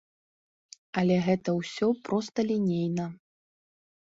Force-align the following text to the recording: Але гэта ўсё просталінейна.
Але 1.01 1.17
гэта 1.27 1.49
ўсё 1.59 1.87
просталінейна. 2.09 3.05